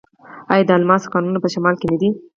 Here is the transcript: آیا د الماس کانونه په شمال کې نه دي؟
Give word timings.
آیا 0.53 0.65
د 0.67 0.71
الماس 0.77 1.03
کانونه 1.13 1.39
په 1.43 1.49
شمال 1.53 1.75
کې 1.79 1.87
نه 1.91 1.97
دي؟ 2.01 2.09